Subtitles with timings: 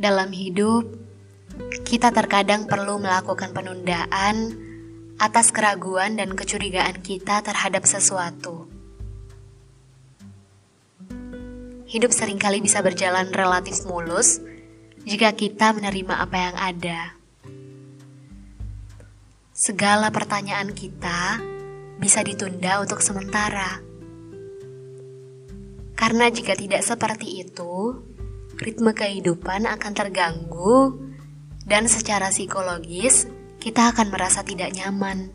[0.00, 0.96] Dalam hidup,
[1.84, 4.56] kita terkadang perlu melakukan penundaan
[5.20, 8.64] atas keraguan dan kecurigaan kita terhadap sesuatu.
[11.84, 14.40] Hidup sering kali bisa berjalan relatif mulus
[15.04, 17.00] jika kita menerima apa yang ada.
[19.52, 21.44] Segala pertanyaan kita
[22.00, 23.84] bisa ditunda untuk sementara.
[25.92, 28.00] Karena jika tidak seperti itu,
[28.60, 31.00] ritme kehidupan akan terganggu
[31.64, 33.24] dan secara psikologis
[33.56, 35.32] kita akan merasa tidak nyaman.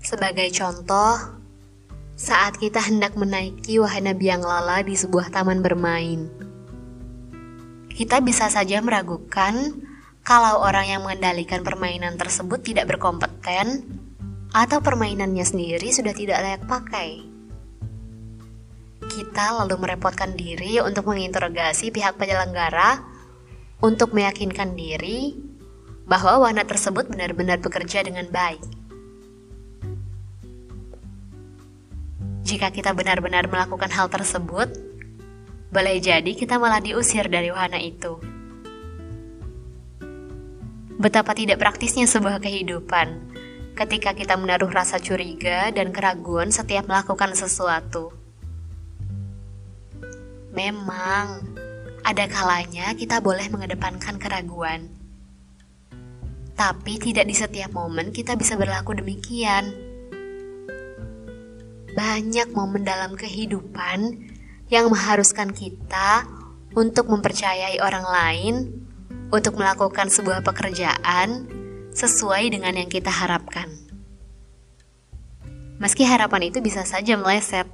[0.00, 1.16] Sebagai contoh,
[2.16, 6.28] saat kita hendak menaiki wahana biang lala di sebuah taman bermain,
[7.92, 9.76] kita bisa saja meragukan
[10.24, 13.84] kalau orang yang mengendalikan permainan tersebut tidak berkompeten
[14.52, 17.29] atau permainannya sendiri sudah tidak layak pakai.
[19.20, 23.04] Kita lalu merepotkan diri untuk menginterogasi pihak penyelenggara
[23.84, 25.36] untuk meyakinkan diri
[26.08, 28.64] bahwa wahana tersebut benar-benar bekerja dengan baik.
[32.48, 34.72] Jika kita benar-benar melakukan hal tersebut,
[35.68, 38.16] boleh jadi kita malah diusir dari wahana itu.
[40.96, 43.36] Betapa tidak praktisnya sebuah kehidupan
[43.76, 48.19] ketika kita menaruh rasa curiga dan keraguan setiap melakukan sesuatu.
[50.50, 51.46] Memang,
[52.02, 54.90] ada kalanya kita boleh mengedepankan keraguan.
[56.58, 59.72] Tapi tidak di setiap momen kita bisa berlaku demikian.
[61.96, 64.28] Banyak momen dalam kehidupan
[64.70, 66.26] yang mengharuskan kita
[66.76, 68.54] untuk mempercayai orang lain
[69.30, 71.46] untuk melakukan sebuah pekerjaan
[71.94, 73.70] sesuai dengan yang kita harapkan.
[75.80, 77.66] Meski harapan itu bisa saja meleset,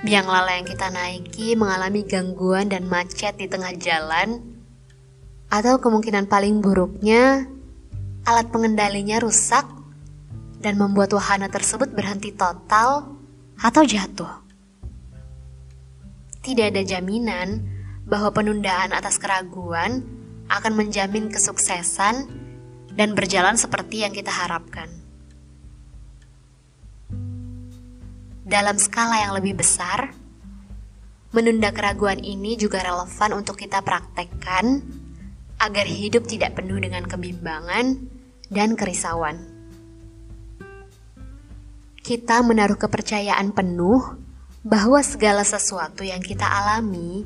[0.00, 4.40] Biang lala yang kita naiki mengalami gangguan dan macet di tengah jalan,
[5.52, 7.44] atau kemungkinan paling buruknya,
[8.24, 9.68] alat pengendalinya rusak
[10.64, 13.12] dan membuat wahana tersebut berhenti total
[13.60, 14.40] atau jatuh.
[16.40, 17.60] Tidak ada jaminan
[18.08, 20.00] bahwa penundaan atas keraguan
[20.48, 22.24] akan menjamin kesuksesan
[22.96, 24.88] dan berjalan seperti yang kita harapkan.
[28.50, 30.10] Dalam skala yang lebih besar,
[31.30, 34.82] menunda keraguan ini juga relevan untuk kita praktekkan
[35.62, 38.10] agar hidup tidak penuh dengan kebimbangan
[38.50, 39.38] dan kerisauan.
[42.02, 44.18] Kita menaruh kepercayaan penuh
[44.66, 47.22] bahwa segala sesuatu yang kita alami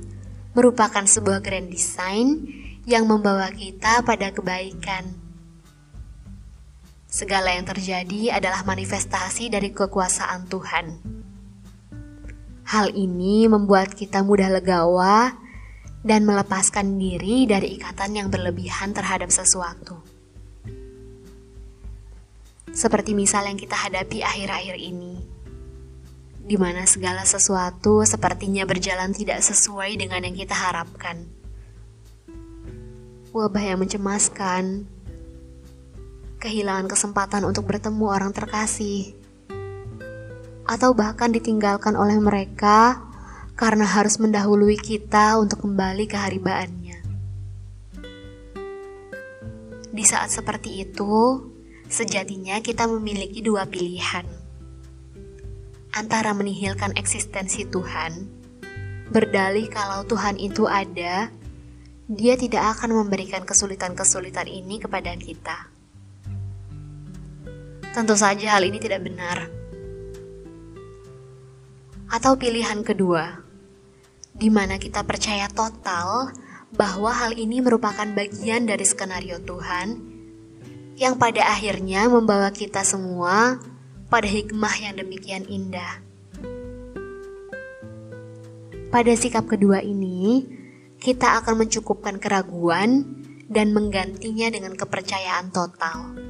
[0.53, 2.53] merupakan sebuah grand design
[2.85, 5.24] yang membawa kita pada kebaikan.
[7.15, 10.87] Segala yang terjadi adalah manifestasi dari kekuasaan Tuhan.
[12.67, 15.31] Hal ini membuat kita mudah legawa
[16.03, 20.03] dan melepaskan diri dari ikatan yang berlebihan terhadap sesuatu.
[22.75, 25.15] Seperti misal yang kita hadapi akhir-akhir ini,
[26.43, 31.31] di mana segala sesuatu sepertinya berjalan tidak sesuai dengan yang kita harapkan.
[33.31, 34.91] Wabah yang mencemaskan,
[36.45, 39.17] kehilangan kesempatan untuk bertemu orang terkasih,
[40.69, 43.01] atau bahkan ditinggalkan oleh mereka
[43.57, 46.99] karena harus mendahului kita untuk kembali ke haribaannya.
[49.89, 51.49] Di saat seperti itu,
[51.89, 54.29] sejatinya kita memiliki dua pilihan.
[55.97, 58.27] Antara menihilkan eksistensi Tuhan,
[59.09, 61.33] berdalih kalau Tuhan itu ada,
[62.11, 65.74] dia tidak akan memberikan kesulitan-kesulitan ini kepada kita.
[67.95, 69.65] Tentu saja hal ini tidak benar
[72.15, 73.43] atau pilihan kedua,
[74.39, 76.31] di mana kita percaya total
[76.71, 80.15] bahwa hal ini merupakan bagian dari skenario Tuhan
[80.95, 83.59] yang pada akhirnya membawa kita semua
[84.07, 85.99] pada hikmah yang demikian indah.
[88.95, 90.47] Pada sikap kedua ini,
[91.03, 93.11] kita akan mencukupkan keraguan
[93.51, 96.24] dan menggantinya dengan kepercayaan total.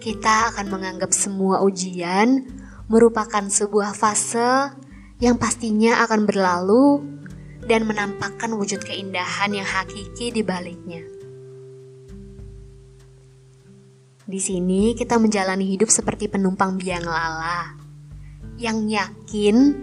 [0.00, 2.48] Kita akan menganggap semua ujian
[2.88, 4.72] merupakan sebuah fase
[5.20, 7.04] yang pastinya akan berlalu
[7.68, 11.04] dan menampakkan wujud keindahan yang hakiki di baliknya.
[14.24, 17.76] Di sini kita menjalani hidup seperti penumpang biang lala
[18.56, 19.76] yang yakin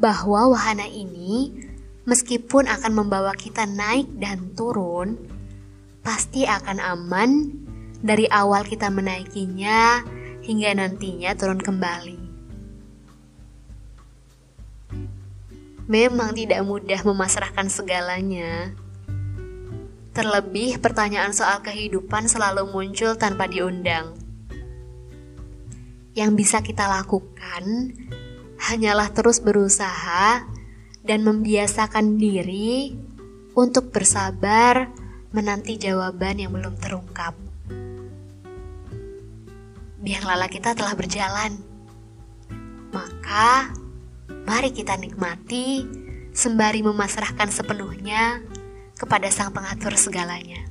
[0.00, 1.52] bahwa wahana ini
[2.08, 5.20] meskipun akan membawa kita naik dan turun,
[6.00, 7.30] pasti akan aman
[8.02, 10.02] dari awal kita menaikinya
[10.42, 12.28] hingga nantinya turun kembali.
[15.88, 18.76] memang tidak mudah memasrahkan segalanya.
[20.12, 24.12] Terlebih, pertanyaan soal kehidupan selalu muncul tanpa diundang.
[26.12, 27.96] Yang bisa kita lakukan
[28.68, 30.44] hanyalah terus berusaha
[31.00, 32.92] dan membiasakan diri
[33.56, 34.92] untuk bersabar
[35.32, 37.47] menanti jawaban yang belum terungkap.
[40.08, 41.60] Biang lala kita telah berjalan,
[42.96, 43.68] maka
[44.48, 45.84] mari kita nikmati
[46.32, 48.40] sembari memasrahkan sepenuhnya
[48.96, 50.64] kepada Sang Pengatur segalanya.